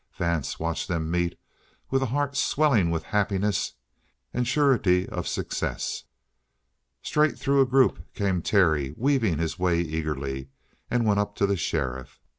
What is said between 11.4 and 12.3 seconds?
the sheriff.